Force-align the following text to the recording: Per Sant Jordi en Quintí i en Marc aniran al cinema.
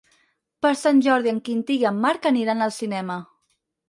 Per 0.65 0.69
Sant 0.77 1.01
Jordi 1.07 1.31
en 1.31 1.41
Quintí 1.49 1.75
i 1.81 1.85
en 1.89 1.99
Marc 2.05 2.25
aniran 2.31 2.65
al 2.69 2.73
cinema. 2.79 3.19